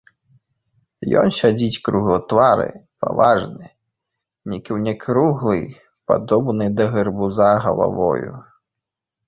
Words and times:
Ён 1.19 1.27
сядзіць 1.39 1.81
круглатвары, 1.87 2.65
паважны, 3.03 3.65
не 4.53 4.57
кіўне 4.69 4.93
круглай, 5.05 5.63
падобнай 6.13 6.69
да 6.81 6.85
гарбуза, 6.97 7.49
галавою. 7.71 8.33